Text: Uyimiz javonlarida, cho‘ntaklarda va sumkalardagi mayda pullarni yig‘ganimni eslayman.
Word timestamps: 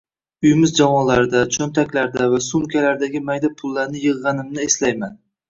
Uyimiz 0.43 0.71
javonlarida, 0.77 1.43
cho‘ntaklarda 1.55 2.31
va 2.31 2.41
sumkalardagi 2.47 3.23
mayda 3.29 3.53
pullarni 3.61 4.03
yig‘ganimni 4.09 4.67
eslayman. 4.67 5.17